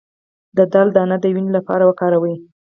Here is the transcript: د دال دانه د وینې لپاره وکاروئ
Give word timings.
د 0.57 0.59
دال 0.73 0.87
دانه 0.95 1.17
د 1.21 1.25
وینې 1.33 1.51
لپاره 1.57 1.83
وکاروئ 1.89 2.35